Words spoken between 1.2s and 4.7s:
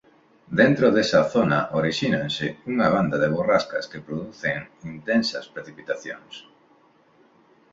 zona orixínanse unha banda de borrascas que producen